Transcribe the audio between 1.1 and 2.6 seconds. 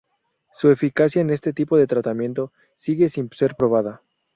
en este tipo de tratamiento